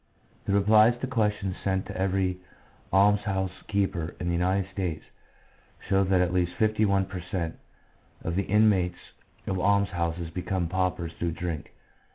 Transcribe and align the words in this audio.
The 0.45 0.53
replies 0.53 0.97
to 1.01 1.05
questions 1.05 1.57
sent 1.63 1.85
to 1.85 1.95
every 1.95 2.39
almshouse 2.91 3.51
keeper 3.67 4.15
in 4.19 4.25
the 4.29 4.33
United 4.33 4.71
States 4.71 5.05
show 5.87 6.03
that 6.03 6.21
at 6.21 6.33
least 6.33 6.53
51 6.57 7.05
per 7.05 7.21
cent, 7.21 7.59
of 8.23 8.35
the 8.35 8.41
inmates 8.45 8.97
of 9.45 9.59
almshouses 9.59 10.31
became 10.31 10.67
paupers 10.67 11.11
through 11.19 11.33
drink. 11.33 11.75